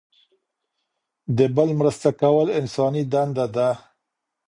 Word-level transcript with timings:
د 1.37 1.39
بل 1.55 1.69
مرسته 1.79 2.09
کول 2.21 2.47
انساني 2.59 3.03
دنده 3.11 3.45
ده. 3.55 3.69